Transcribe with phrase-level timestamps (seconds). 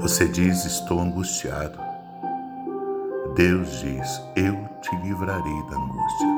[0.00, 1.78] Você diz: Estou angustiado.
[3.34, 6.28] Deus diz: Eu te livrarei da angústia.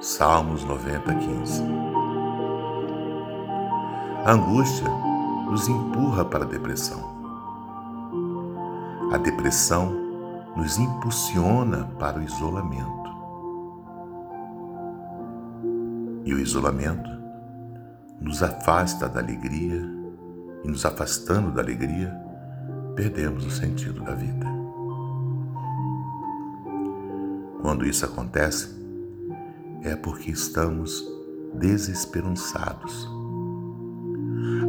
[0.00, 1.62] Salmos 90, 15.
[4.24, 4.88] A angústia
[5.50, 7.14] nos empurra para a depressão.
[9.12, 9.94] A depressão
[10.56, 13.06] nos impulsiona para o isolamento.
[16.24, 17.10] E o isolamento
[18.18, 19.95] nos afasta da alegria,
[20.66, 22.12] e nos afastando da alegria,
[22.96, 24.46] perdemos o sentido da vida.
[27.62, 28.74] Quando isso acontece,
[29.82, 31.06] é porque estamos
[31.54, 33.08] desesperançados.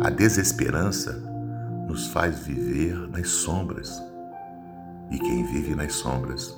[0.02, 1.14] A desesperança
[1.88, 4.00] nos faz viver nas sombras,
[5.10, 6.56] e quem vive nas sombras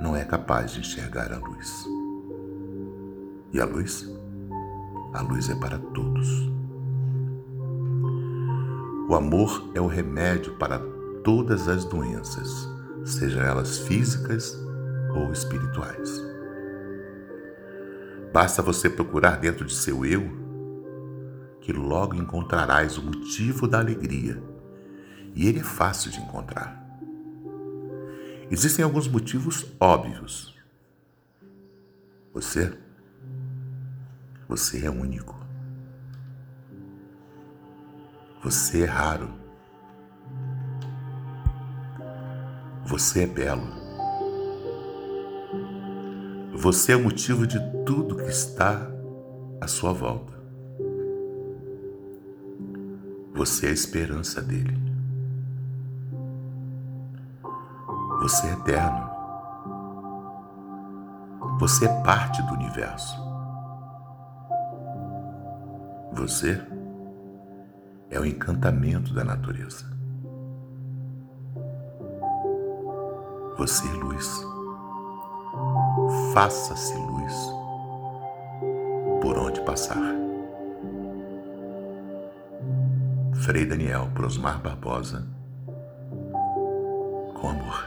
[0.00, 1.86] não é capaz de enxergar a luz.
[3.52, 4.10] E a luz?
[5.14, 6.55] A luz é para todos.
[9.08, 10.80] O amor é o remédio para
[11.22, 12.68] todas as doenças,
[13.04, 14.58] sejam elas físicas
[15.14, 16.20] ou espirituais.
[18.32, 20.28] Basta você procurar dentro de seu eu,
[21.60, 24.42] que logo encontrarás o motivo da alegria.
[25.36, 26.84] E ele é fácil de encontrar.
[28.50, 30.52] Existem alguns motivos óbvios.
[32.34, 32.76] Você
[34.48, 35.45] você é único.
[38.46, 39.28] Você é raro.
[42.84, 43.66] Você é belo.
[46.52, 48.88] Você é o motivo de tudo que está
[49.60, 50.32] à sua volta.
[53.34, 54.78] Você é a esperança dele.
[58.22, 59.10] Você é eterno.
[61.58, 63.20] Você é parte do universo.
[66.12, 66.75] Você
[68.16, 69.84] é o encantamento da natureza.
[73.58, 74.42] Você é luz.
[76.32, 77.34] Faça-se luz
[79.20, 80.14] por onde passar.
[83.34, 85.26] Frei Daniel Prosmar Barbosa,
[87.34, 87.86] com amor.